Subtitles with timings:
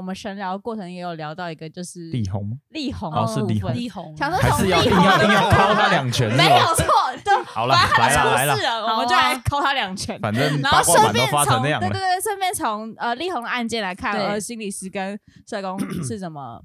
[0.00, 2.56] 我们闲聊过程也有聊到一个，就是力宏吗？
[2.70, 6.86] 力宏哦，是力宏，力宏，想说还是要硬要硬要敲他两拳，没有错，
[7.22, 10.18] 对好了，来了来了，我们就来敲他两拳。
[10.20, 16.58] 反正然后顺便从对对对对，顺便从呃力宏的案件来看，呃心理师跟社工是怎么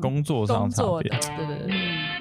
[0.00, 1.68] 工作上工作的，对对对。
[1.68, 2.11] 就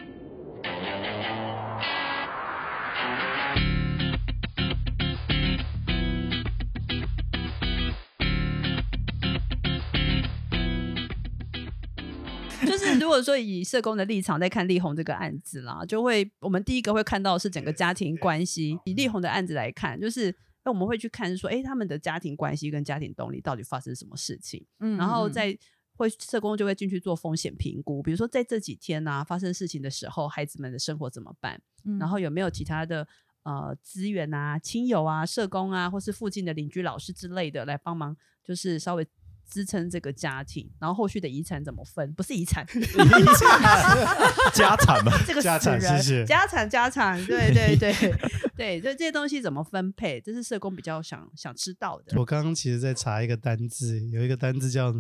[13.02, 18.78] 如果说以社工的立场在看力宏这个案子啦，就会我们第一个会看到是整个家庭关系。
[18.86, 20.34] 以力宏的案子来看，就是
[20.64, 24.66] 那我们会去看说，哎，他们的家庭关系跟家庭动力到底发生什么事情？
[24.80, 25.58] 嗯，然后在
[25.96, 31.62] 会社工就会进去做风险评估，比如说在这几天呢、啊、发生事情的时候，孩子们的生活怎么办？
[31.86, 33.08] 嗯、然后有没有其他的
[33.44, 39.08] 呃资源啊、亲友啊、社工啊，或是附近的邻居、老师之类的来帮忙，就是稍微。
[39.52, 42.14] 支撑这个家庭，然后后续的遗产怎么分？
[42.14, 42.66] 不是遗产
[44.56, 45.12] 家产嘛？
[45.28, 46.26] 这个家产，谢谢。
[46.26, 47.94] 家产，家产，对对对
[48.56, 50.22] 对，就这些东西怎么分配？
[50.22, 52.18] 这是社工比较想想知道的。
[52.18, 54.94] 我刚刚其实在查一个单字，有一个单字叫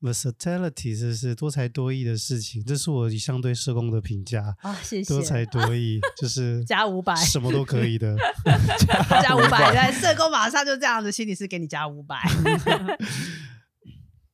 [0.00, 2.64] versatility，就是多才多艺的事情。
[2.64, 5.12] 这是我相对社工的评价啊，谢谢。
[5.12, 8.16] 多才多艺就是 加五百，什么都可以的，
[9.22, 9.70] 加五百。
[9.72, 12.18] 对，社工马上就这样子，心理师给你加五百。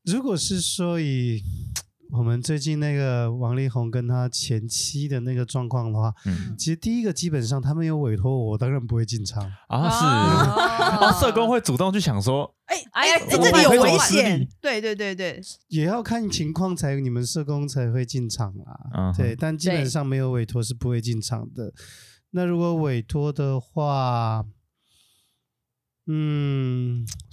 [0.04, 1.42] 如果是说以
[2.12, 9.42] 我们最近那个王力宏跟他前妻的那个状况的话，嗯，其实第一个基本上他们有委托我，我当然不会进场。
[9.66, 18.54] 啊，是，然后社工会主动去想说，哎哎呀，这里有危险，对对对对，也要看情况才你们社工才会进场
[18.92, 21.72] 啊，对，但基本上没有委托是不会进场的。
[22.30, 24.44] 那如果委托的话。
[26.06, 26.53] 嗯，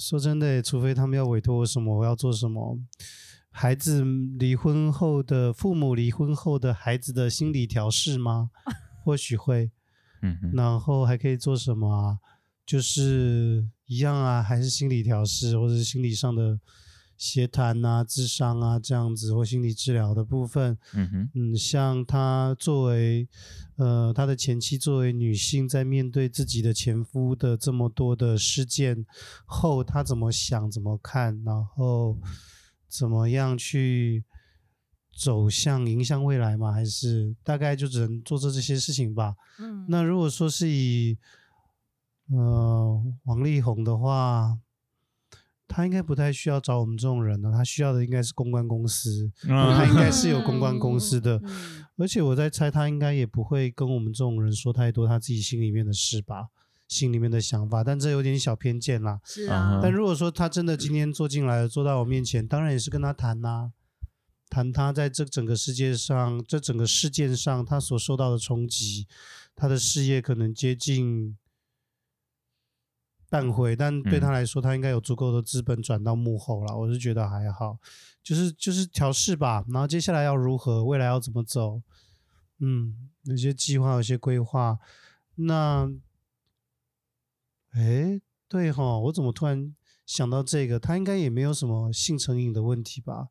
[0.01, 2.79] 说真的，除非他们要委托我什么，我要做什么？
[3.51, 4.03] 孩子
[4.39, 8.49] 离婚后的父母离婚后的孩子的心理调试吗？
[9.03, 9.69] 或许会，
[10.23, 12.17] 嗯哼，然后还可以做什么啊？
[12.65, 16.59] 就是一样啊，还是心理调试，或者是心理上的。
[17.21, 23.27] 协谈啊、智商啊这样子，或心理治疗的部分，嗯哼，嗯，像他作为，
[23.75, 29.05] 呃，他的前妻作为女性，在面对自己的前夫的这么多的事件
[29.45, 32.17] 后，他怎么想、怎么看，然后
[32.89, 34.23] 怎么样去
[35.15, 36.71] 走向、迎向未来吗？
[36.71, 39.35] 还是大概就只能做这这些事情吧？
[39.59, 41.15] 嗯，那如果说是以，
[42.31, 44.57] 呃，王力宏的话。
[45.73, 51.41] 他应该不太需要找我们这种人呢，他需要的应该是公关公司，他应该是有公关公司的，
[51.95, 56.47] 而且我在猜，他应该也不会跟我们这种人说太多他自己心里面的事吧，
[56.89, 59.21] 心里面的想法，但这有点小偏见啦。
[59.23, 63.71] 是啊，但如果说他真的今天坐进来了，坐到我面前，当然也是跟他谈呐，
[64.49, 69.07] 谈他在这整个世界上，这整个事件上他所受到的冲击，
[69.55, 71.37] 他的事业可能接近。
[73.31, 76.73] 半回，但对他来说，他应该有足够的资本转到幕后了。
[76.73, 77.79] 嗯、我是觉得还好，
[78.21, 79.63] 就是就是调试吧。
[79.69, 81.81] 然后接下来要如何，未来要怎么走？
[82.59, 84.77] 嗯，有些计划，有些规划。
[85.35, 85.89] 那，
[87.71, 88.19] 哎，
[88.49, 89.73] 对哈，我怎么突然
[90.05, 90.77] 想到这个？
[90.77, 93.29] 他应该也没有什么性成瘾的问题吧？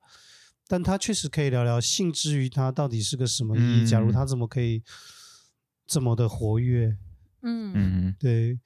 [0.67, 3.83] 但他确实可以聊聊性之于他到底是个什么意义。
[3.83, 4.83] 嗯、假如他怎么可以
[5.87, 6.97] 这么的活跃？
[7.43, 8.59] 嗯嗯，对。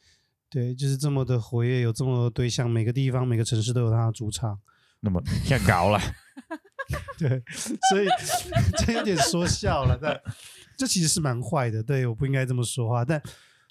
[0.54, 4.56] 对，就是这么的活跃，有这么多对象，每个地方、每个城市都有他的主场。
[5.00, 6.00] 那么太高了，
[7.18, 8.06] 对，所以
[8.78, 9.98] 这有点说笑了。
[10.00, 10.18] 但
[10.78, 13.04] 这其实是蛮坏的，对，我不应该这么说话。
[13.04, 13.20] 但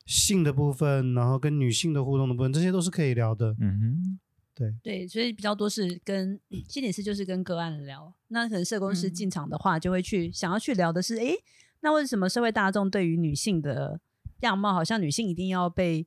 [0.05, 3.55] 性的部分，然后跟女性的互动的部分，这些都是可以聊的。
[3.59, 4.19] 嗯哼，
[4.53, 8.13] 对对，所以比较多是跟心理师就是跟个案聊。
[8.27, 11.33] 那可能社工师进场的话，就会去、嗯、想要去聊的是，哎，
[11.79, 13.99] 那为什么社会大众对于女性的
[14.41, 16.05] 样貌，好像女性一定要被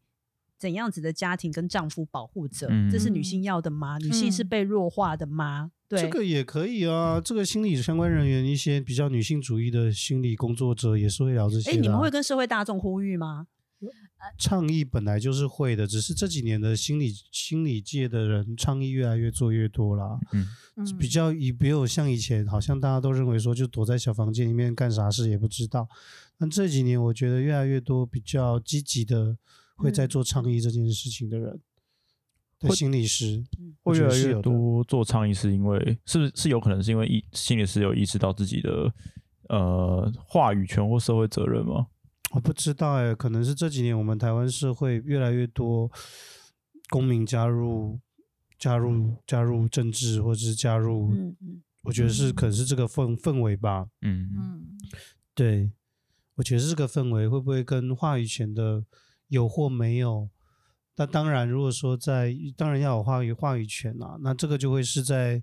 [0.59, 3.99] 怎样子的家庭跟丈夫保护者，嗯、这是女性要的吗？
[3.99, 5.65] 女性是被弱化的吗？
[5.65, 7.21] 嗯、对，这个也可以啊。
[7.21, 11.71] 这个心理相关人员，一些比较女性主义的心理工作者也是会聊这些。
[11.71, 13.49] 哎，你们会跟社会大众呼吁吗？
[14.39, 20.19] 倡议本来就是会的，只是这几年的心理心理界的人倡议越来越做越多了。
[20.33, 20.49] 嗯，
[20.99, 25.87] 比较以没有像以前，好像大家都认为说就躲在小房间里面干啥事也不知道。
[26.39, 29.37] 但这几年我觉得越来越多比较积极的。
[29.77, 31.61] 会在做倡议这件事情的人，嗯、
[32.61, 33.45] 对心理师
[33.83, 38.93] 会越来越多做倡议，是因为是不是是有可能是因为意心理师有意识到自己的
[39.49, 41.87] 呃话语权或社会责任吗？
[42.33, 45.91] 我不知道哎，可能是这几年我们台湾社会越来越多
[46.89, 48.01] 公民加入
[48.59, 51.13] 加入加入政治，或者是加入
[51.83, 53.87] 我觉得是可能是这个氛氛围吧。
[54.01, 54.67] 嗯嗯，
[55.35, 55.71] 对，
[56.35, 58.85] 我觉得是这个氛围会不会跟话语权的
[59.29, 60.29] 有或没有？
[60.97, 65.43] 那当然，如果说在当然要有话语话语权啊，那这个就会是在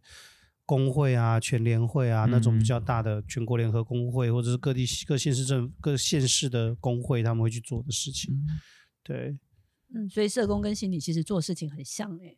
[0.66, 8.34] 工会啊、全联会啊、嗯、那种比较大的全国联合工会，或者是各地各县市政各县市的工会，他们会去做的事情。
[8.34, 8.48] 嗯、
[9.04, 9.38] 对，
[9.94, 12.38] 嗯，所以社工跟心理其实做事情很像诶、欸。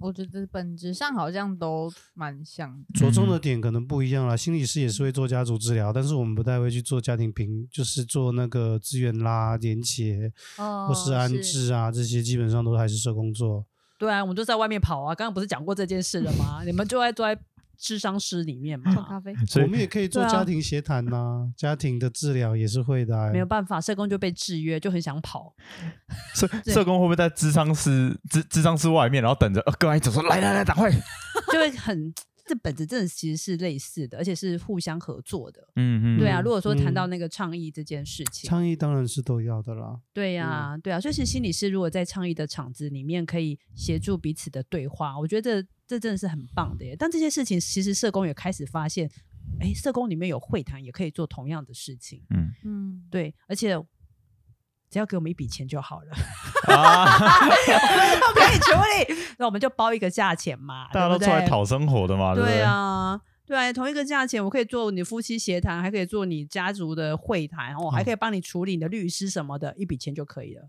[0.00, 4.36] 我觉得本质上好像都蛮像的，着重的点可能不一样啦。
[4.36, 13.64] 心理师也是会做家族治疗，但是我们不太会去做家庭评，就是做那个资源啦、连结，哦、或是安置啊，这些基本上都还是社工做。
[13.98, 15.14] 对啊，我们就在外面跑啊。
[15.14, 16.62] 刚刚不是讲过这件事了吗？
[16.64, 17.40] 你们就在坐在。
[17.80, 23.32] 咨商师里面嘛，咖啡， 我们也可以做家庭协谈呐，家庭的治疗也是会的、欸。
[23.32, 25.54] 没有办法，社工就被制约，就很想跑。
[26.36, 30.90] 社社工会不会在智商师智智商师外面，然后等着呃个案走说来来来，赶快，
[31.52, 32.12] 就会很。
[32.50, 35.62] 这本质真的其实是类似的，而且是互相合作的。
[35.76, 36.40] 嗯嗯，对啊。
[36.40, 40.00] 如果说谈到那个倡议这件事情，倡议当然是都要的啦。
[40.12, 41.00] 对呀、啊，对啊。
[41.00, 46.96] 所以是心理师如果在倡议的场子里面可以协助彼此的对话，我觉得这这真的是很棒的耶。
[46.98, 49.08] 但这些事情其实社工也开始发现，
[49.60, 52.24] 哎，社工里面有会谈也可以做同样的事情。
[52.30, 53.80] 嗯嗯，对，而且。
[54.90, 56.10] 只要给我们一笔钱就好了，
[56.74, 57.06] 啊、
[58.34, 58.72] 可以处
[59.14, 60.88] 理，那我们就包一个价钱嘛。
[60.92, 70.62] 大家都出来讨生活的嘛，对，对，对啊，对啊，同一个价钱，我可以做你夫妻协谈，还可以做你家族的会谈，我、哦、还可以帮你处理你的律师什么的，一笔钱就可以了。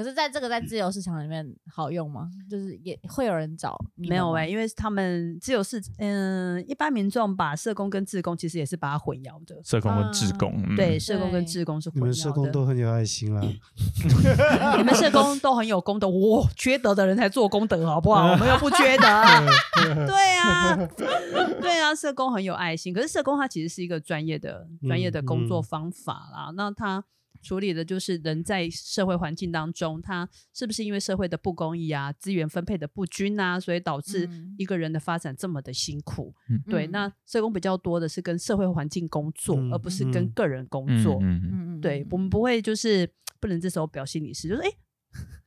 [0.00, 2.26] 可是，在这个在自由市场里面好用吗？
[2.48, 3.78] 就是也会有人找？
[3.96, 9.60] 没有哎、欸，因为他们自由市，嗯、呃，一般民众把社工跟志工其实也是把它混淆的。
[9.62, 12.06] 社工跟志工，嗯、对，社工跟志工是混淆的。
[12.06, 13.42] 你们社工都很有爱心啦，
[14.78, 18.32] 你们社工都很有功德，哇，缺德的人才做功德，好不好？
[18.32, 19.04] 我们又不缺德。
[20.06, 20.76] 对啊，
[21.60, 26.46] 对啊，社工很有爱心，可是社工他其实是一个专业的、专业的工作方法啦。
[26.48, 27.04] 嗯嗯、那他。
[27.42, 34.28] 处理的就是人在社会环境当中，他是不是因为社会的不公义啊、资源分配的不均啊，所以导致
[34.58, 36.34] 一个人的发展这么的辛苦？
[36.50, 41.18] 嗯、对，那社工比较多的是跟社会环境工作，嗯、而不是跟个人工作。
[41.22, 43.10] 嗯嗯嗯、对，我们不会就是
[43.40, 44.68] 不能这时候表心理师，就是哎，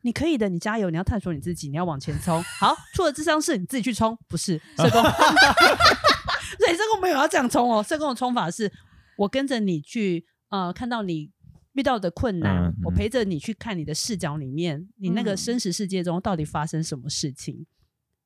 [0.02, 2.42] 你可以的，你加油，你要探索你自己，你要往前冲。
[2.60, 5.04] 好，出了智商是，你自己去冲，不是社工。
[6.58, 8.72] 所以社工没有要这样冲哦，社工的冲法是
[9.18, 11.32] 我跟着你去，呃，看到你。
[11.74, 17.66] 遇到的困难，嗯、我陪着你去看你的视角里面，嗯、你那个真实世界中到底发生什么事情？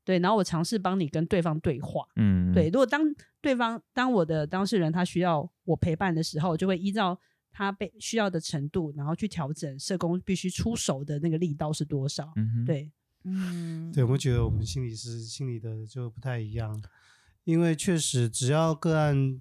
[0.04, 2.06] 对，然后我尝试帮你跟对方对话。
[2.16, 2.66] 嗯，对。
[2.66, 3.02] 如果当
[3.42, 7.20] 对方当我的当事人他需要我陪伴的时候，我就会依照
[7.52, 12.32] 他被需要的程度，然后去调整社工必须出手的那个力道是多少。
[12.36, 12.92] 嗯，对，
[13.24, 16.82] 嗯，对，我觉得我们心理师心理的就不太一样，
[17.44, 19.40] 因为确实只要个案。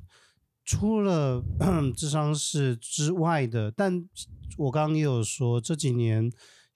[0.67, 1.45] 除了
[1.97, 4.05] 智商是之外的，但
[4.59, 6.29] 我刚刚也有说，这几年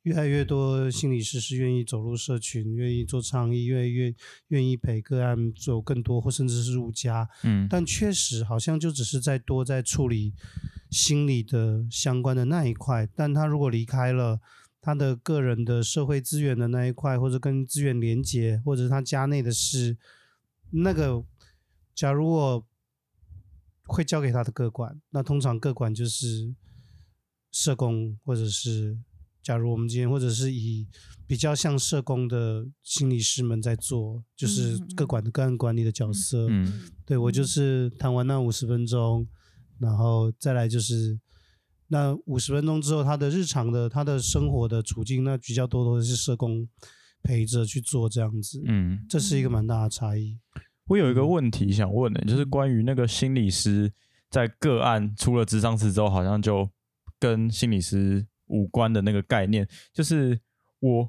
[0.02, 4.14] 越来越多心理师是愿意走入社群，愿意做倡议，愿意
[4.46, 7.28] 愿意陪个案走更多，或甚至是入家。
[7.42, 10.34] 嗯，但确实好像就只是在多在处理
[10.90, 13.08] 心理的相关的那一块。
[13.16, 14.38] 但他如果离开了
[14.80, 19.96] 他的个人的社会资源的那一块，或者跟资源连接，或者是他家内的事，
[20.70, 21.24] 那个
[21.92, 22.64] 假如我。
[23.90, 26.54] 会交给他的个管，那通常个管就是
[27.50, 28.96] 社工，或者是
[29.42, 30.86] 假如我们今天或者是以
[31.26, 36.46] 比较像社工的心理师们在做，就是个管的个案管理的角色。
[36.48, 39.26] 嗯，对，我就是谈完那五十分钟，
[39.78, 41.18] 然后再来就是
[41.88, 46.68] 那五十分钟之后，他的日常的他的生活的处境，那比较多多的是社工
[47.22, 48.62] 陪着去做这样子。
[48.66, 50.38] 嗯，这是一个蛮大的差异。
[50.90, 53.92] 我有一个问题想问的，就是关于那个心理师
[54.28, 56.68] 在个案出了智商室之后，好像就
[57.20, 59.66] 跟心理师无关的那个概念。
[59.92, 60.40] 就是
[60.80, 61.08] 我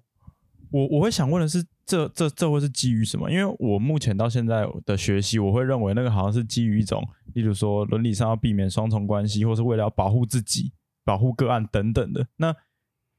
[0.69, 3.31] 我我会想问的是，这这这会是基于什么？
[3.31, 10.71] 因为我目前到现在的学习，我会认为那个好像是基于一种，例如说伦理上要避免双重关系，或是为了要保护自己、
[11.03, 12.27] 保护个案等等的。
[12.37, 12.55] 那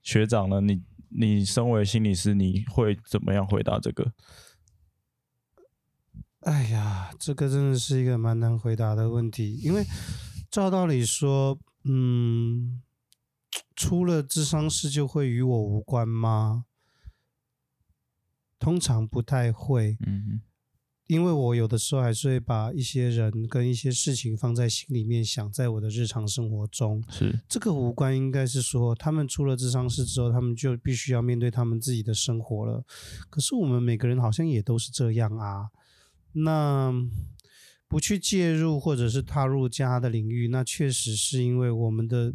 [0.01, 0.61] 学长呢？
[0.61, 4.13] 你你身为心理师，你会怎么样回答这个？
[6.43, 9.85] 哎呀，这个真的是一个蛮难回答的问题，因为
[10.51, 12.83] 照道理说，嗯，
[13.77, 16.65] 出了智商室就会与我无关吗？
[18.59, 20.41] 通常不太会，嗯哼，
[21.07, 32.85] 因为我有的时候还是会把一些人跟一些事情放在心里面想，在我的日常生活中，是这个无关，应该是说他们出了智商室之后，他们就必须要面对他们自己的生活了。
[33.31, 35.71] 可是我们每个人好像也都是这样啊。
[36.33, 36.93] 那
[37.87, 42.33] 不去介入或者是踏入家的领域，那确实是因为我们的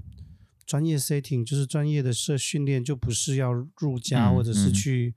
[0.68, 5.16] 专业 setting 就是专业的社训练，就不是要入家、嗯、或者是去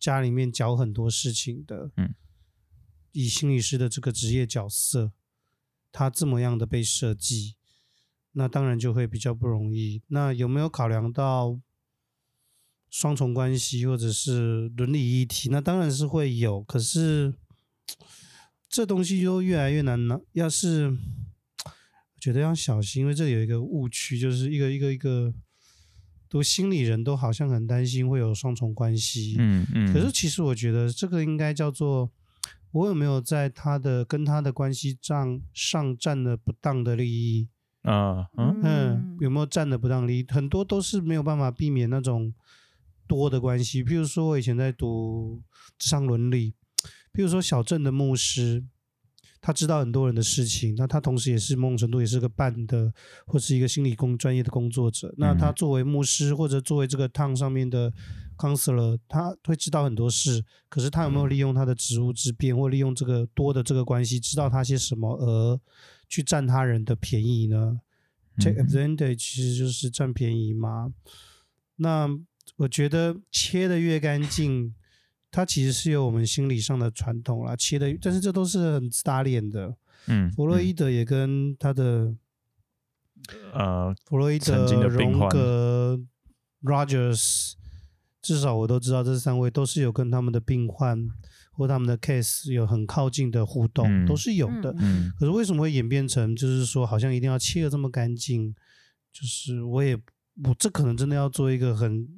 [0.00, 1.92] 家里面教很多事情的。
[1.96, 2.12] 嗯，
[3.12, 5.12] 以心理师的这个职业角色，
[5.92, 7.54] 他这么样的被设计，
[8.32, 10.02] 那当然就会比较不容易。
[10.08, 11.60] 那有没有考量到
[12.90, 15.48] 双重关系或者是伦理议题？
[15.48, 17.32] 那当然是会有，可是。
[18.68, 20.20] 这东西就越来越难了。
[20.32, 25.32] 要是我觉得要小心，因为这里有一个误区，就是一个一个一个
[26.28, 29.36] 读心理人都好像很担心会有双重关系。
[29.38, 29.92] 嗯嗯。
[29.92, 32.10] 可是其实我觉得这个应该叫做
[32.72, 37.48] 我有没有在他的跟他的关系上上占了不当的利益
[37.82, 38.26] 啊？
[38.36, 40.26] 嗯嗯，有没有占了不当利益？
[40.28, 42.34] 很多都是没有办法避免那种
[43.06, 43.82] 多的关系。
[43.84, 45.40] 譬如说我以前在读
[45.78, 46.52] 职场伦理。
[47.16, 48.62] 比如说小镇的牧师，
[49.40, 52.92] 他知道很多人的事情，那他同时也是某种程度也是个办的，
[53.26, 55.14] 或是一个心理工专业的工作者。
[55.16, 57.90] 那他作为牧师或者作为这个 town 上面的
[58.36, 60.44] counselor，他会知道很多事。
[60.68, 65.58] 可是他有没有利用他的职务之便，或利用这个多的这个关系，知道他些什么而
[66.10, 67.80] 去占他人的便宜呢
[68.38, 70.92] ？Take advantage 其实就是占便宜嘛。
[71.76, 72.10] 那
[72.56, 74.74] 我觉得切的越干净。
[75.36, 79.76] 它其实是有我们心理上的传统啦，切的，但是这都是很自打脸的。
[80.06, 82.14] 嗯，弗洛伊德也跟他的
[83.52, 86.00] 呃，弗洛伊德、荣格、
[86.62, 87.52] Rogers，
[88.22, 91.06] 至少我都知道这三位都是有跟他们的病患
[91.52, 94.74] 或他们的 case 有很靠近的互动，嗯、都是有的。
[94.78, 98.54] 嗯，可是为什么会演变成就是说好像一定要切的这么干净？
[99.12, 99.94] 就是我也
[100.44, 102.08] 我这可能真的要做一个很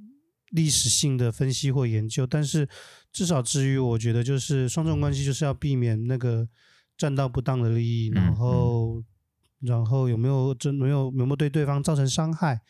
[0.50, 2.68] 历史性的分析或研究，但是。
[3.12, 6.48] 至少至于我觉得，就是双重关系就是要避免那个
[6.96, 9.02] 占到不当的利益，然后，
[9.60, 12.60] 然后有没有真没有有没有对对方造成伤害？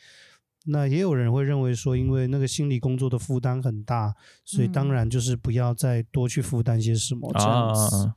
[0.66, 8.12] 那也有人会认为说，因为那个心理工作的负担很大，所以当然就是不要再多去负担些什么这样子。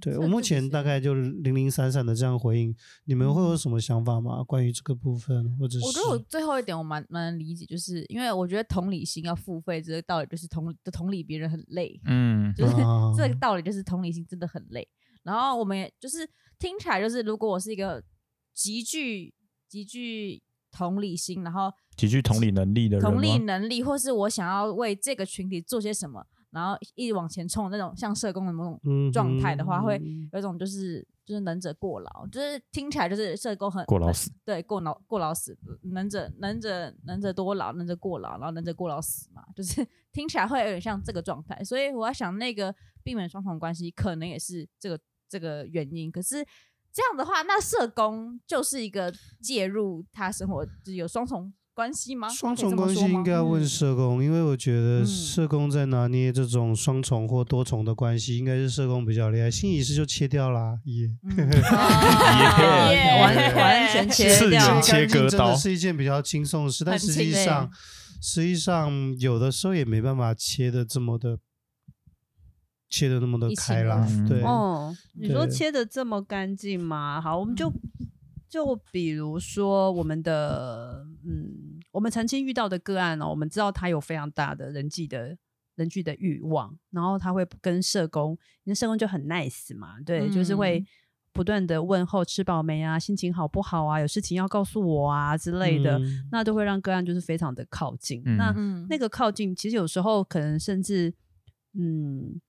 [0.00, 2.74] 对，我目前大概就零零散散的这样回应，
[3.06, 4.44] 你们会有什么想法吗？
[4.44, 12.72] 关于这个部分，或者是我觉得我最后一点我蛮蛮能理解，就是因为我觉得同理心要付费，这个道理就是同的同理别人很累，嗯，就是
[13.16, 14.86] 这个道理就是同理心真的很累。
[15.22, 18.04] 然后我们也就是听起来就是，如果我是一个
[18.54, 19.34] 极具
[19.68, 20.40] 极具
[20.76, 26.26] 同理心，然后极具同理能力的人，同理能力，或是我想要为这个群体做些什么。
[26.50, 30.00] 然后一直往前冲的那种像社工的某种状态的话，会
[30.32, 35.58] 有一种就是就是能者过劳，就是听起来就是社工很过劳死，对，过劳过劳死，
[35.92, 41.62] 能者能者能者多劳，能者过劳，然后能者过劳死嘛，就是 听起来会有点像这个状态。
[41.62, 46.10] 所以我要想，那个避免双重关系可能也是这个这个原因。
[46.10, 46.36] 可是
[46.96, 49.12] 这样的话，那社工就是一个
[49.42, 51.52] 介入他生活，就是有双重。
[51.74, 52.26] 关系吗？
[52.26, 59.50] 双重关系应该要问社工，嗯、因为我觉得社工在拿捏这种双重或多重的关系，应该是社工比较厉害。
[59.50, 61.10] 心理师就切掉啦，耶，
[63.20, 66.82] 完完全切掉，切割刀，真的是一件比较轻松的事。
[66.82, 67.70] 但实际上，
[68.22, 71.38] 实际上有的时候也没办法切的这么的，
[72.88, 74.06] 切的那么的开啦。
[74.28, 77.20] 对，哦，你说切的这么干净吗？
[77.20, 77.72] 好，我们就。
[78.48, 85.36] 就比如说我们的，嗯，我们曾经遇到的个案、哦，我们知道他有非常大的人际的
[85.74, 88.30] 人际的欲望，然后他会跟社工，
[88.62, 90.82] 因为社工就很 nice 嘛，对，嗯、就是会
[91.32, 98.22] 不断的问候吃饱没啊，心情好不好啊，有事情要告诉我啊之类的，嗯、那都会让个案就是非常的靠近。
[98.24, 98.54] 嗯、那
[98.88, 101.12] 那个靠近，其实有时候可能甚至，
[101.74, 102.40] 嗯，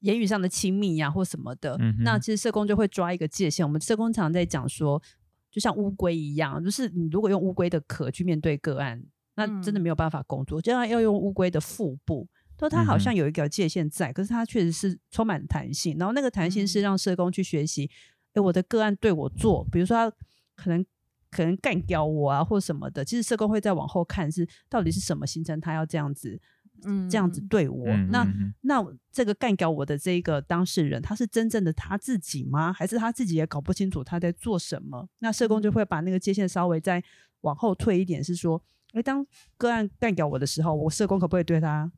[0.00, 3.66] 言语上的亲密呀、啊、或什么的，嗯、那其实社工就会抓一个界限。
[3.66, 5.02] 我们社工常在讲说。
[5.48, 9.02] 就像乌龟一样，就是你如果用乌龟的壳去面对个案，
[9.36, 10.60] 那真的没有办法工作。
[10.60, 15.96] 就像要用乌龟的腹部，说它好像有一个界限在，可是它确实是充满弹性。
[15.96, 17.88] 然后那个弹性是让社工去学习，
[18.34, 20.14] 诶，我的个案对我做，比如说他
[20.54, 20.84] 可能
[21.30, 26.38] 可能干掉我啊，或什么的，其实社工会再往后看是到底是什么形成他要这样子。
[26.84, 28.26] 嗯，这样子对我，嗯、那
[28.62, 32.72] 那这个干掉我的这个当事人，他是真正的他自己吗？
[32.72, 35.08] 还是他自己也搞不清楚他在做什么？
[35.20, 37.02] 那社工就会把那个界限稍微再
[37.42, 39.24] 往后退一点，是说，诶，当
[39.56, 41.90] 个案干掉我的时候，我社工可不可以对他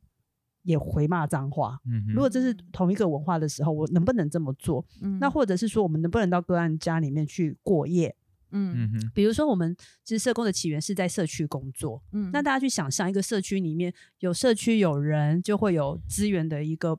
[0.63, 1.81] 也回骂脏话？
[1.87, 4.85] 嗯，如果这是同一个文化的时候，我能不能这么做？
[5.03, 8.15] 嗯，那或者是说，我们能不能到个案家里面去过夜？
[8.51, 16.99] 嗯嗯，比如说我们其实社工的起源是在社区工作，嗯，那大家去想象一个社区里面有社区有人，就会有资源的一个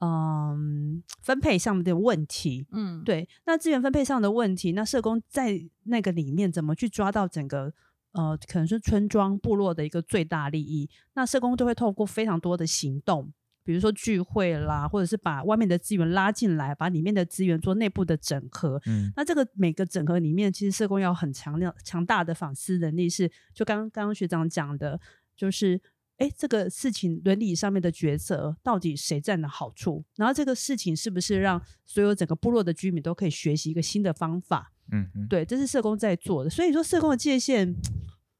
[0.00, 2.66] 嗯分配上的问题。
[2.72, 7.72] 嗯，对，那资源分配上的问题，那社工在那个里面怎么去抓到整个
[8.12, 10.90] 呃，可能是村庄部落的一个最大利益？
[11.14, 13.32] 那社工都会透过非常多的行动，
[13.70, 18.82] 比如说聚会啦，或者是把外面的资源拉进来，把里面的资源做内部的整合。
[18.86, 25.00] 嗯，那这个每个整合里面，其实社工要很强调、强大的反思能力是，是就刚刚刚学长讲的，
[25.36, 25.80] 就是。
[26.20, 30.04] 哎，这个事情伦理上面的抉择到底谁占了好处？
[30.16, 34.70] 然后这个事情是不是让所有整个部落的居民都可以学习一个新的方法？
[34.92, 36.50] 嗯嗯，对，这是社工在做的。
[36.50, 37.74] 所以说，社工的界限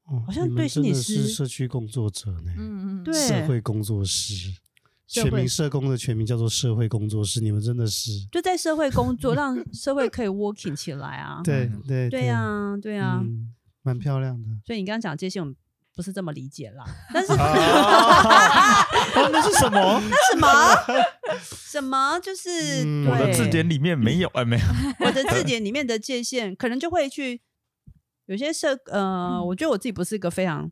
[0.03, 2.53] 哦好像对心理师、社区工作者呢。
[2.55, 4.53] 嗯嗯，对，社会工作师，
[5.11, 7.41] 全民社工的全名叫做社会工作室。
[7.41, 11.41] 你们真的是 就在社会工作，让社会可以 working 起来啊！
[11.43, 13.23] 对对对啊，对呀、啊，
[13.83, 14.47] 蛮、嗯、漂亮的。
[14.65, 15.55] 所以你刚刚讲的界限，我们。
[15.93, 18.87] 不是这么理解啦， 但是、啊、
[19.29, 20.01] 那是什么？
[20.09, 20.47] 那什么？
[21.43, 22.17] 什么？
[22.21, 24.63] 就是、嗯、我的字典里面没有，哎，没有。
[25.01, 27.41] 我的字典里面的界限，可能就会去
[28.27, 30.71] 有些社呃、嗯，我觉得我自己不是一个非常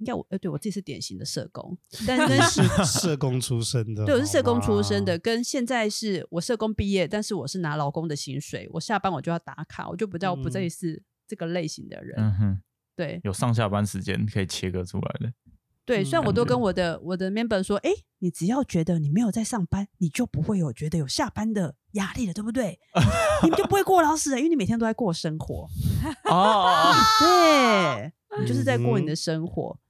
[0.00, 12.18] 应该我呃，对我自己是典型的社工， 但是是社工出身的，对，我是社工出身的，跟现在是我社工毕业，但是我是拿劳工的薪水，我下班我就要打卡，我就不叫不再是这个类型的人。
[12.18, 12.62] 嗯哼。
[12.96, 15.32] 对，有上下班时间可以切割出来的。
[15.86, 22.78] 对，虽然我都跟我的我的 member 说，哎，你只要觉得你没有在上班，你就不会有觉得有下班的压力了，对不对？
[23.42, 25.66] 你们就不会过劳死了，因为你每天都在过生活。
[26.30, 29.74] 哦， 对，你就是在过你的生活。
[29.74, 29.89] 对，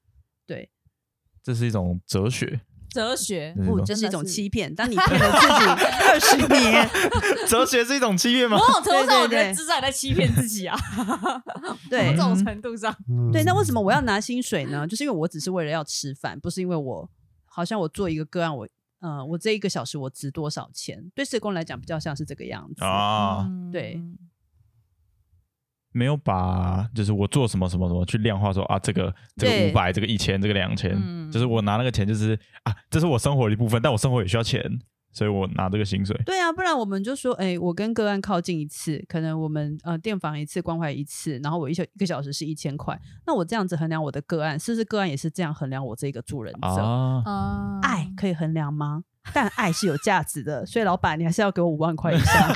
[1.42, 2.60] 这是一种哲学。
[2.90, 4.74] 哲学不，这是一种欺骗。
[4.74, 6.90] 当你骗了自己 二十年，
[7.46, 8.58] 哲学是一种欺骗吗？
[8.58, 10.76] 某种程度上，我觉得至少在欺骗自己啊。
[11.88, 12.92] 对，某种程度上，
[13.32, 13.44] 对。
[13.44, 14.84] 那为什么我要拿薪水呢？
[14.88, 17.08] 就是因为我只是为了要吃饭，不是因为我
[17.44, 18.68] 好像我做一个个案，我
[18.98, 21.12] 呃，我这一个小时我值多少钱？
[21.14, 23.48] 对社工来讲，比较像是这个样子啊。
[23.70, 24.02] 对。
[25.92, 34.62] 没有把就是我做什么什么什么去量化说啊，这个这个五百，这个一千，这个两千，嗯，就是我拿那个钱就是啊，这是我生活的一部分，但我生活也需要钱，
[35.12, 36.16] 所以我拿这个薪水。
[36.24, 46.68] 对啊，不然我们就说，哎，我跟个案靠近一次，可能我们呃电访一次关怀一次，然后我一小一个小时是一千块，那我这样子衡量我的个案，是不是个案也是这样衡量我这个助人者？
[46.68, 49.02] 啊，爱可以衡量吗？
[49.34, 52.54] 但爱是有价值的，所以老板你还是要给我五万块以上。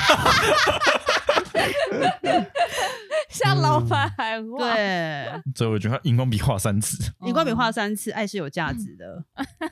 [3.34, 9.24] 像老板还对， 所以我觉得，荧光笔画三次，荧光笔画三次，爱是有价值的。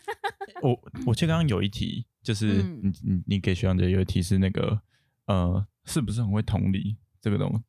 [0.62, 4.80] 我我记得刚刚有一题，就是你你你给学长姐有一题是那个
[5.26, 7.62] 呃，是不是很会同理这个东西？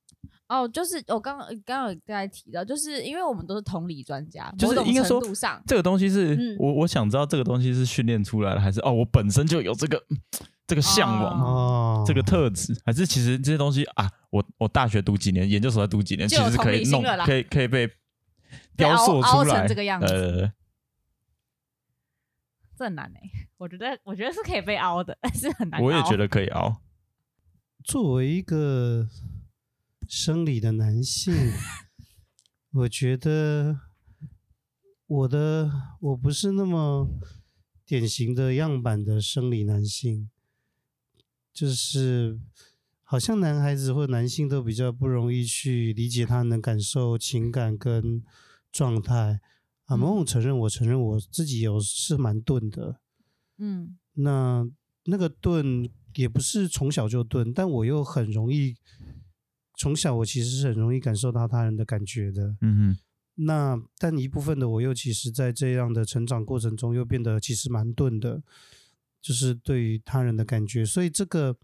[0.47, 5.21] 哦，就是我刚刚刚刚有大概提到，就是因为我们都是同理专家，就是应该说
[5.67, 10.03] 这个东西是、嗯、我我想知道这个东西是训练出来的，还是哦我本身就有这个。
[10.65, 17.89] 这个向往，哦，这个特质，还是其实这些东西啊，我我大学读几年，研究所再读几年，其实是可以弄，可以可以被
[18.77, 20.07] 雕塑出来，这个样子。
[20.07, 20.53] 呃，
[22.77, 25.81] 这很难诶，我觉得我觉得是可以被凹的，但是很难。
[25.81, 26.81] 我也觉得可以凹。
[27.83, 29.09] 作为一个
[30.07, 31.33] 生理的男性，
[32.71, 33.79] 我觉得
[35.07, 37.09] 我的我不是那么。
[37.85, 40.29] 典型的样板的生理男性，
[41.53, 42.39] 就是
[43.03, 48.23] 好像男孩子或男性都比较不容易去理解他人的感受、情感跟
[48.71, 49.39] 状态
[49.85, 49.95] 啊。
[49.95, 52.99] 某种承认，我承认我自己有是蛮钝的，
[53.59, 54.67] 嗯，那
[55.05, 58.75] 那个钝也不是从小就钝，但我又很容易，
[59.77, 62.97] 从小我其实是很容易感受到他人的感觉的，嗯哼。
[63.35, 68.43] 那但一部分的我又其实，在这样的成长过程中，又变得其实蛮钝的，
[69.23, 70.85] 就是对于他人的感觉。
[70.85, 71.57] 所以这个，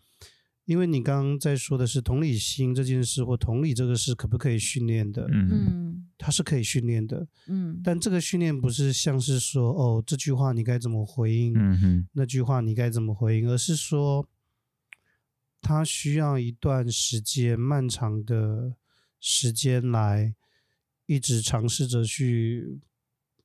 [0.66, 5.28] 因为你刚刚在说的是同理心这件事，或同理这个事，可不可以训练的？
[5.32, 7.28] 嗯，它是可以训练的。
[7.48, 11.54] 嗯，但这个训练不是像是说，哦，这句话你该怎么回应？
[11.56, 13.48] 嗯哼，那句话你该怎么回应？
[13.48, 14.28] 而是说，
[15.62, 18.74] 它需要一段时间，漫长的
[19.20, 20.34] 时间来。
[21.12, 22.80] 一直尝试着去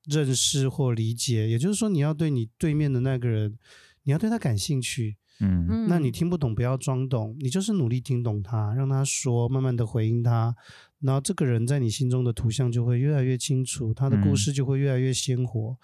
[0.04, 3.58] 认识或理解，也就是说，你要对你对面的那个人，
[4.04, 5.16] 你要对他感兴趣。
[5.40, 10.54] 嗯，那你听不懂不要装懂，你就是努力听懂他，让他说，慢慢的回应他，
[11.00, 15.76] 然后这个人在你心中的图像就会越来越清楚，他的故事就会越来越鲜活，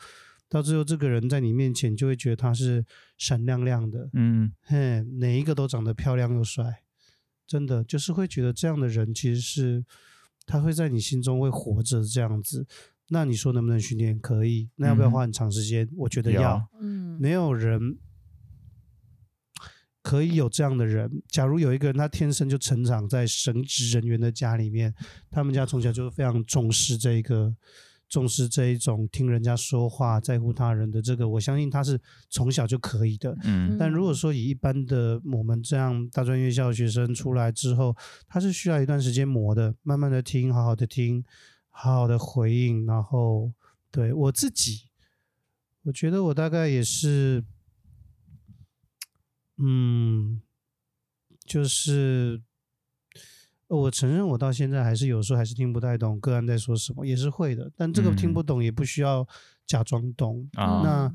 [0.48, 2.84] 到最后这个人在你面前就会觉得他是
[3.18, 4.08] 闪亮亮的。
[4.12, 6.82] 嗯，嘿，哪一个都长得漂亮又帅，
[7.46, 9.84] 真的就是会觉得这样的人其实是。
[10.46, 12.66] 他会在你心中会活着这样子，
[13.10, 14.18] 那你说能不能训练？
[14.18, 15.86] 可以，那要不要花很长时间？
[15.86, 16.68] 嗯、我觉得要。
[16.80, 17.96] 嗯，没有人
[20.02, 21.22] 可以有这样的人。
[21.28, 24.94] 假如有一个人他天生就成长在神职人员的家里面，
[25.30, 27.54] 他们家从小就非常重视这个。
[28.08, 31.96] 重视这一种听人家说话、在乎他人的这个，我相信他是
[32.28, 33.32] 从小就可以的。
[33.44, 41.24] 嗯，但如果说以一般的我们这样大专院校的学生出来之后，他是需要一段时间磨的，慢慢的听，好好的听，
[41.68, 42.84] 好好的回应。
[42.84, 43.52] 然后，
[43.92, 44.88] 对我自己，
[45.84, 47.44] 我觉得我大概也是，
[49.60, 50.40] 嗯，
[51.44, 52.42] 就是。
[53.68, 57.70] 我承认，我到现在还是有时候还是听不太懂个案在说什么，也是会的。
[57.76, 59.24] 但这个听不懂也不需要
[59.64, 60.50] 假装懂。
[60.58, 61.12] 嗯、那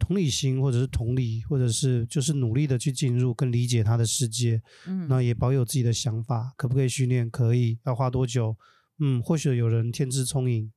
[0.00, 4.60] 同理心，或者是同理，或者是就是努力的去进入跟理解他的世界。
[4.88, 7.30] 嗯，那也保有自己的想法，可不可以训练？
[7.30, 7.78] 可以。
[7.84, 8.56] 要花多久？
[8.98, 10.72] 嗯，或许有人天资聪颖，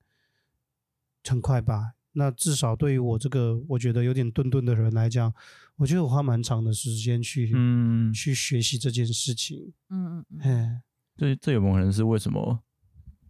[1.23, 1.93] 很快吧。
[2.11, 5.33] 那至少对于我这个我觉得有点钝钝的人来讲，
[5.77, 9.73] 我觉得我花蛮长的时间去嗯去学习这件事情。
[9.89, 10.81] 嗯嗯嗯。
[11.17, 12.61] 这这有没有可能是为什么？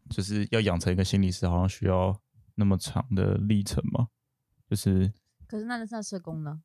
[0.09, 2.19] 就是要养成一个心理师，好像需要
[2.55, 4.07] 那么长的历程吗？
[4.69, 5.11] 就是，
[5.47, 6.61] 可是那那社工呢？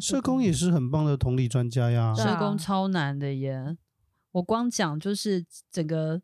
[0.00, 2.14] 社工也是很棒的同理专家呀。
[2.14, 3.76] 社工超难的耶！
[4.32, 6.22] 我光讲就是整个，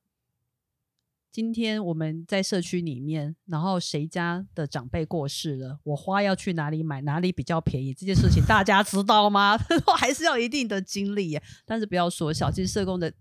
[1.33, 9.59] 今天我们在社区里面，然后谁家的长辈过世了，我花要去哪里买，哪里比较便宜，这件事情大家知道吗？
[9.99, 11.43] 还是要一定的经历耶。
[11.65, 13.13] 但是不要说小，其实社工的。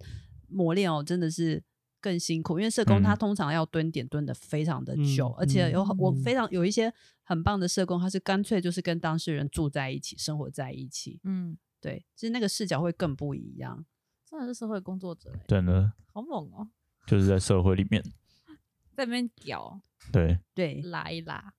[0.54, 1.64] 磨练哦，真的是
[2.02, 6.94] 更辛苦，因为社工他通常要蹲点蹲的非常的久，嗯、而且有我非常有一些
[7.24, 11.22] 很棒的社工，他是干脆就是跟当事人住在一起，生活在一起。
[11.24, 13.86] 嗯，对，其实那个视角会更不一样。
[14.30, 16.68] 真的是社会工作者，真的好猛哦，
[17.06, 18.04] 就是在社会里面，
[18.96, 21.54] 在那边屌，对对，拉一拉，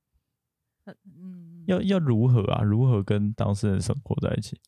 [1.05, 2.63] 嗯，要要如何啊？
[2.63, 4.59] 如何跟当事人生活在一起？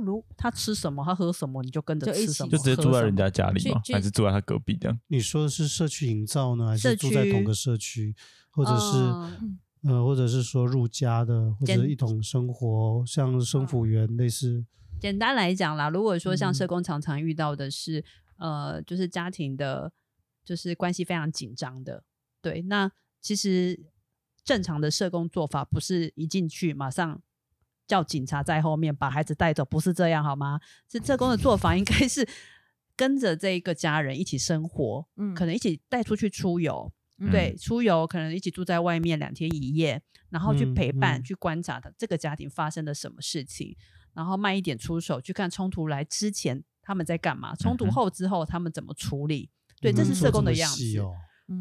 [0.00, 3.78] 如他吃什么，他喝什么，你就跟着吃什么，就直接住在人家家里吗？
[3.92, 4.98] 还是住在他隔壁这样？
[5.08, 8.16] 你说的是社区营造呢，还是住在同个社区，
[8.50, 14.64] 或者是、嗯、呃，或者是说入家的，或者一同生活，像生辅员类似？
[14.98, 18.04] 简单来讲啦，如果说像社工常常遇到的是，嗯、
[18.42, 19.92] 呃，就是家庭的，
[20.44, 22.02] 就是关系非常紧张的，
[22.40, 23.78] 对，那其实
[24.44, 27.22] 正常的社工做法不是一进去马上。
[27.84, 30.58] 叫警察在后面把孩子带走，不是这样好吗？
[30.88, 32.26] 是社工的做法应该是
[32.96, 40.00] 跟着这一个家人一起生活，嗯，可能一起带出去出游，嗯、对，出游可能一起住在外面两天一夜，
[40.30, 43.76] 然后去陪伴、去观察的这个家庭发生了什么事情，
[44.14, 50.82] 然后慢一点出手去看冲突来之前他们在干嘛，冲突后之后他们怎么处理，嗯、对，这是社工的样子。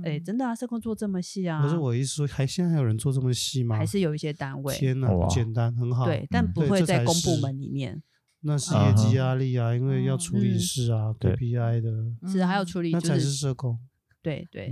[0.06, 1.62] 哎、欸，真的啊，社工做这么细啊？
[1.62, 3.76] 可是我意思说，还现在还有人做这么细吗？
[3.76, 4.74] 还是有一些单位？
[4.76, 6.06] 天哪，不简单，很好。
[6.06, 8.02] 对，但不会在公部门里面。
[8.44, 12.30] 那是业绩压力啊，因为要处理事啊，KPI 的。
[12.32, 13.78] 是还要处理，那才是社工。
[14.22, 14.72] 对对，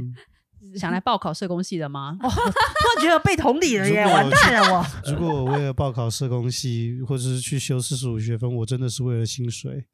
[0.76, 2.18] 想来报考社工系的吗？
[2.22, 4.86] 突然觉得被同理了耶，完蛋了我。
[5.12, 9.86] 如果我为了报考社工系，或者是去修四十五学分，我真的是为了薪水。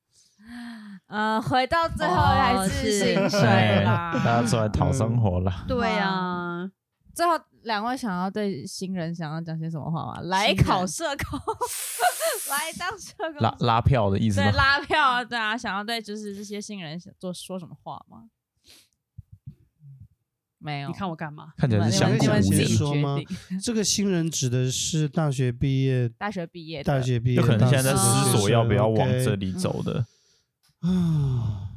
[1.08, 3.40] 呃，回到最后还是薪水
[3.84, 5.64] 啦，大家出来讨生活啦。
[5.68, 6.70] 对啊，
[7.14, 10.22] 最后两位想要对新人想要讲些什么话吗？
[10.22, 11.40] 来考社工，
[12.50, 14.50] 来当社工，拉拉票的意思吗？
[14.50, 18.24] 对，拉票啊，对啊，想要对就是这些新人想做说什么话吗？
[20.58, 21.54] 没有，你看我干嘛？
[21.56, 23.20] 看起来是想自己说吗？
[23.64, 30.04] 这个新人指的是大学毕业，大学毕业，大学毕业，有可能现在在思索要不要往这里走的。
[30.86, 31.72] 啊，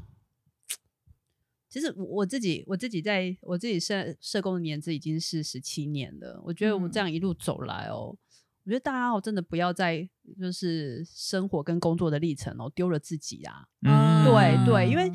[1.68, 6.40] 其实我自己，我自己在我自己社社工的年资已经是十七年了。
[6.44, 8.18] 我觉得我这样一路走来哦，嗯、
[8.64, 10.08] 我觉得大家哦，真的不要再
[10.40, 13.66] 就是生活跟工作的历程哦，丢了自己啊。
[13.86, 15.12] 嗯、对对，因为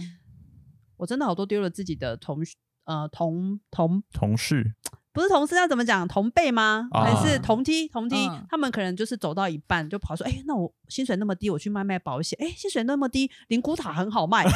[0.97, 2.39] 我真的好多丢了自己的同
[2.86, 4.75] 呃同同同事。
[5.13, 6.08] 不是同事要怎么讲？
[6.08, 6.89] 同辈吗？
[6.91, 7.88] 还是同梯？
[7.88, 8.28] 同梯？
[8.49, 12.36] 他们可能就是走到一半就跑说：“哎，那我薪水那么低，我去卖卖保险。
[12.41, 14.41] 哎，薪水那么低，灵骨塔很好卖。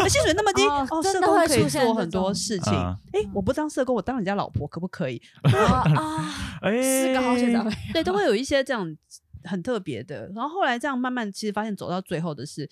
[0.00, 2.72] 哎，薪水那么低，哦，社工可以做很多事情。
[3.12, 5.22] 哎，我不当社工，我当人家老婆可不可以？
[5.46, 6.28] 啊，
[6.60, 7.64] 哎，是个好选择。
[7.92, 8.96] 对，都会有一些这样
[9.44, 10.28] 很特别的。
[10.34, 12.68] 然后后来这样慢慢，其实发现走到最后的是，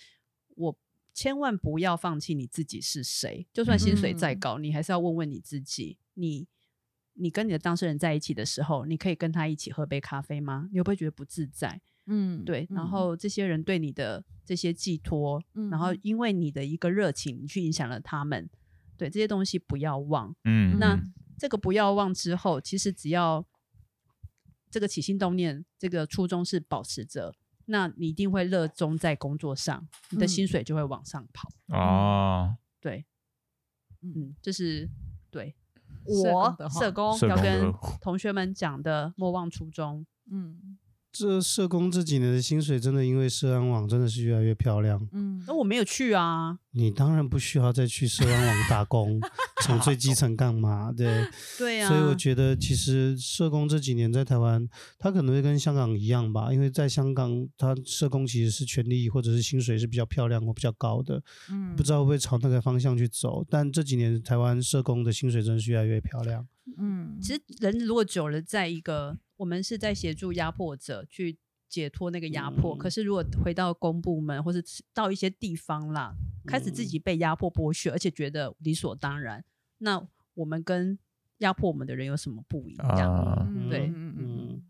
[0.57, 0.75] 我
[1.13, 3.47] 千万不要放弃你自己是谁。
[3.53, 6.45] 就算薪水再高，你还是要问问你自己，你。
[7.19, 10.67] 你跟你的当事人在一起的时候，你可以跟他一起喝杯咖啡吗？
[10.71, 11.79] 你会不会觉得不自在？
[12.07, 12.67] 嗯，对。
[12.71, 18.49] 然后这些人对你的这些寄托，嗯、然后因为你的一个热情，你去影响了他们。
[18.97, 20.35] 对，这些东西不要忘。
[20.43, 20.99] 嗯，那
[21.37, 23.45] 这个不要忘之后，其实只要
[24.69, 27.33] 这个起心动念，这个初衷是保持着，
[27.65, 31.49] 那你一定会热衷在工作上，你的薪水就会往上跑。
[31.67, 33.05] 哦，对，
[34.01, 34.89] 嗯，这是
[35.29, 35.55] 对
[36.09, 40.05] 我社工社工要跟同学们讲的，莫忘初衷。
[40.31, 40.77] 嗯
[41.11, 45.07] 这社工这几年的薪水真的因为社安网真的是越来越漂亮。
[45.11, 49.19] 嗯那我没有去啊，你当然不需要再去社安网打工，
[49.63, 50.91] 从最基层干嘛？
[50.91, 51.25] 对，
[51.57, 54.67] 对啊，所以我觉得其实社工这几年在台湾，
[54.99, 63.43] 他可能会跟香港一样吧，因为在香港，他社工其实是权利或者是薪水是比较漂亮或比较高的，嗯不知道会不会朝那个方向去走。
[63.49, 66.47] 但这几年台湾社工的薪水真的是越来越漂亮。
[66.77, 71.37] 嗯，其实人如果久了，在一个我们是在协助压迫者去
[71.69, 72.77] 解脱那个压迫，嗯。
[72.77, 74.61] 可是如果回到公部门或是
[74.93, 76.13] 到一些地方啦，
[76.45, 79.43] 开始自己被压迫剥削，而且觉得理所当然，
[79.77, 80.99] 那我们跟
[81.37, 83.69] 压迫我们的人有什么不一样？
[83.69, 84.61] 对嗯，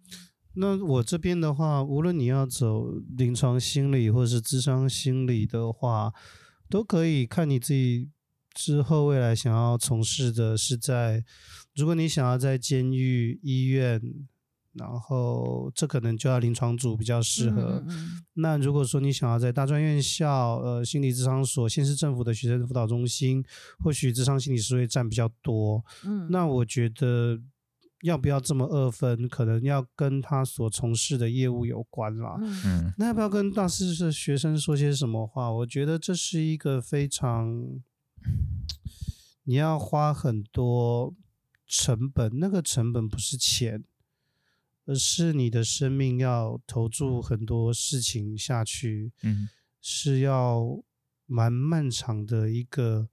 [0.54, 6.14] 那我这边的话，无论你要走临床心理或是智商心理的话，
[6.70, 8.10] 都可以看你自己
[8.54, 11.24] 之后未来想要从事的是在，
[11.76, 14.00] 如果你想要在监狱、医院，
[14.80, 17.84] 然后这可能就要临床组比较适合。
[17.86, 23.44] 嗯嗯那如果说你想要在大专院校、呃心理智商所、县市政府的学生辅导中心，
[23.84, 25.84] 或许智商心理师会占比较多。
[26.06, 27.40] 嗯那我觉得
[28.04, 32.38] 要不要这么二分，可能要跟他所从事的业务有关啦。
[32.40, 35.52] 嗯嗯那要不要跟大四的学生说些什么话？
[35.52, 37.82] 我觉得这是一个非常，
[39.44, 41.14] 你要花很多
[41.68, 43.84] 成本，那个成本不是钱，
[44.90, 49.48] 而是你的生命要投注很多事情下去，嗯
[49.80, 50.84] 是要
[51.28, 53.08] 蛮漫长的一个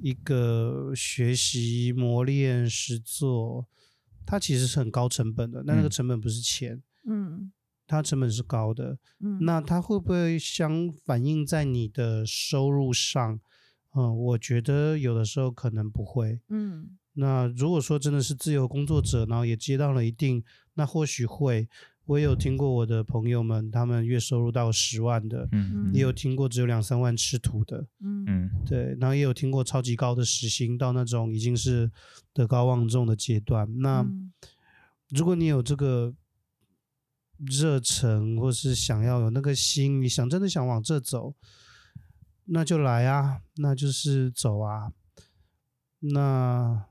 [0.00, 3.66] 一个学习、磨练、实做，
[4.24, 5.64] 它其实是很高成本的。
[5.64, 7.50] 那那个嗯成本不是钱，嗯
[7.84, 8.96] 它成本是高的。
[9.18, 13.40] 嗯，那它会不会相反映在你的收入上？
[13.94, 16.40] 嗯，我觉得有的时候可能不会。
[16.48, 21.68] 嗯那如果说真的是自由工作者，然后也接到了一定，那或许会。
[22.06, 31.90] 我也有听过我的朋友们，他们月收入到十万的，嗯也有听过只有两三万吃土的，嗯嗯对，然后也有听过超级高的时薪到那种已经是
[32.32, 33.68] 德高望重的阶段。
[33.80, 34.32] 那嗯
[35.08, 36.14] 如果你有这个
[37.38, 41.34] 热忱，或是想要有那个心，你想真的想往这走，
[42.44, 44.92] 那就来啊，那就是走啊。
[45.98, 46.86] 那，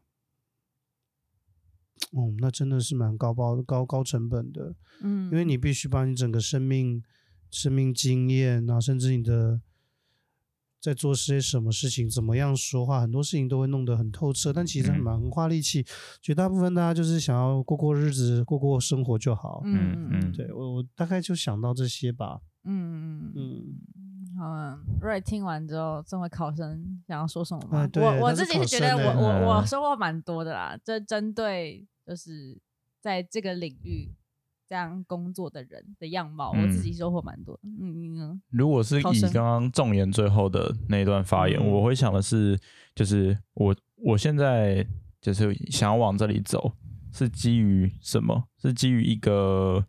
[2.11, 7.03] 哦，那真的是蛮高包高高成本的，嗯，因为你必须把你整个生命、
[7.49, 9.61] 生命经验，然后甚至你的
[10.79, 15.83] 在做些什么事情，怎么样说话，很多事情都会弄得很透彻，但其实很蛮花力气。
[16.21, 19.61] 绝大部分大家就是想要过过日子、过过生活就好。
[19.65, 22.41] 嗯嗯嗯，对我，我大概就想到这些吧。
[22.65, 23.54] 嗯嗯嗯，
[24.37, 27.79] 好啊，Ray 听完之后，这位考生想要说什么吗？
[27.79, 32.57] 啊我我自己是觉得我欸我我嗯收获蛮多的啦，这针对就是
[32.99, 34.11] 在这个领域
[34.67, 37.61] 这样工作的人的样貌，我自己收获蛮多的。
[37.63, 42.59] 嗯嗯嗯如果是以刚刚众言最后的那一段发言，嗯我会想的是，
[42.93, 44.85] 就是我我现在
[45.21, 46.73] 就是想要往这里走，
[47.13, 48.45] 是基于什么？
[48.61, 49.85] 是基于一个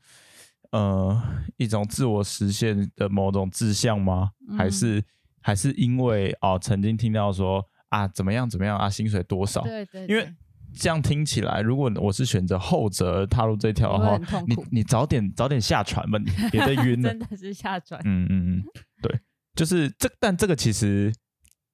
[0.72, 1.22] 呃
[1.56, 4.30] 一种自我实现的某种志向吗？
[4.48, 5.02] 嗯还是
[5.40, 9.62] 还是因为哦曾经听到说啊怎么样怎么样啊薪水多少？
[9.62, 10.28] 对对，因为
[10.74, 17.18] 这样听起来，如果我是选择后者而踏入这条的话你你早点早点下船吧，你 别再晕了真。
[17.18, 18.00] 的是下船。
[18.04, 18.64] 嗯嗯嗯，
[19.00, 19.20] 对，
[19.54, 21.12] 就是这，但这个其实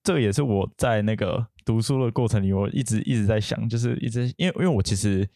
[0.04, 5.28] 这个也是我在那个读书的过程里，我一直一直在想，就是一直因为因为我其实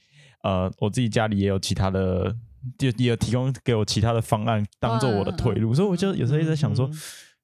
[0.42, 2.37] 呃我自己家里也有其他的，
[2.79, 6.94] 就也有提供给我其他的方案当做我的退路，所以我就有时候一直在想说嗯，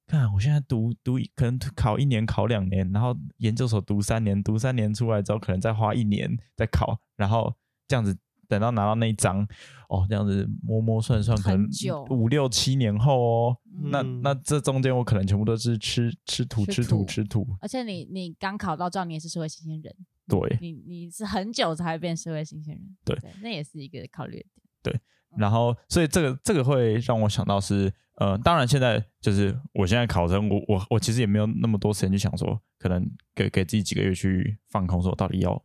[0.07, 7.53] 看我现在读读可能考一年考两年，然后研究所读三年，读三年出来之后可能再花一年再考，然后
[7.87, 8.17] 这样子。
[8.49, 9.41] 等到拿到那一张，
[9.89, 11.67] 哦，这样子摸摸算算，可能
[12.11, 14.21] 五六七年后哦，那嗯。
[14.21, 19.95] 那这中间我可能全部都是吃吃土吃吃土土吃土，而且你你刚考到照，你也是社会新鲜人，
[20.27, 20.57] 对。
[20.61, 23.17] 你你是很久才会变社会新鲜人，对。
[23.41, 24.45] 那也是一个考虑的
[24.91, 25.01] 点。
[25.35, 35.59] 然后所以这个这个会让我想到是，呃，当然现在就是我现在考生，我我我其实也没有那么多时间去想说，可能给给自己几个月去放空，说到底要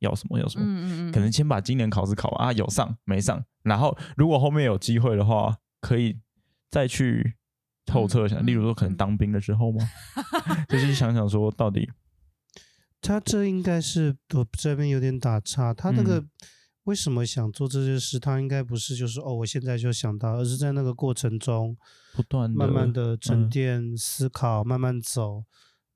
[0.00, 6.18] 要什么要什么，嗯嗯嗯，可能先把今年考试考完啊，有上没上，然后如果后面有机会的话，可以
[6.68, 7.34] 再去
[7.86, 9.88] 透彻一下，嗯嗯例如说可能当兵的时候吗？
[10.68, 11.88] 就是想想说到底，
[13.00, 16.30] 他这应该是我这边有点打岔，他那个、嗯
[16.84, 18.18] 为什么想做这件事？
[18.18, 21.76] 他应该不是就是哦，我现在就想到，而是在那个过程中
[22.12, 25.44] 不断慢慢的沉淀、嗯、思考，慢慢走。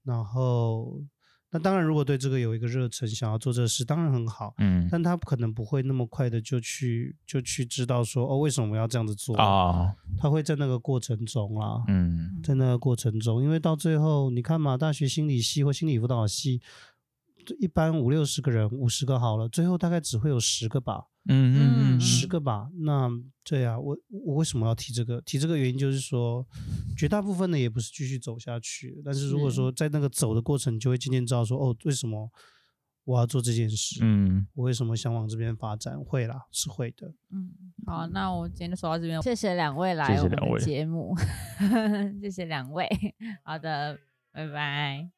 [0.05, 1.03] 然后，
[1.51, 4.55] 那当然，如果对这个有一个热忱，想要做这事，当然很好。
[4.59, 9.93] 嗯，但他可能不会那么快的就去就去知道说哦，为什么我要这样子做啊？
[10.17, 16.63] 他会在那个过程中啦，嗯，在那个过程中，因为到最后，你看嘛，大学心理系或心理辅导系。
[17.59, 22.69] 一般五六十个人，五十个好了，最后大概只会有十个吧，嗯嗯嗯，十个吧。
[22.81, 23.11] 那
[23.45, 25.21] 对啊，我我为什么要提这个？
[25.23, 26.47] 提这个原因就是说，
[26.97, 29.01] 绝大部分的也不是继续走下去。
[29.05, 32.31] 但是如果说在那个走的过程，你就会渐渐知道说，哦，为什么
[33.05, 34.01] 我要做这件事？
[34.03, 36.03] 嗯，我为什么想往这边发展？
[36.03, 37.15] 会啦，是会的。
[37.31, 37.53] 嗯，
[37.87, 42.89] 好，那我今天就说到这边，谢谢两位来我们的节目，谢谢两位，谢谢两位，
[43.45, 43.99] 好的，
[44.33, 45.16] 拜拜。